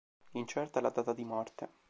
Incerta 0.31 0.79
è 0.79 0.81
la 0.81 0.89
data 0.89 1.13
di 1.13 1.23
morte. 1.23 1.69